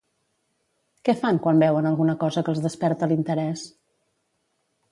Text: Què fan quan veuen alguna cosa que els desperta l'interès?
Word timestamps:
Què 1.09 1.13
fan 1.19 1.39
quan 1.43 1.61
veuen 1.65 1.89
alguna 1.89 2.15
cosa 2.25 2.43
que 2.47 2.51
els 2.55 2.63
desperta 2.65 3.11
l'interès? 3.13 3.67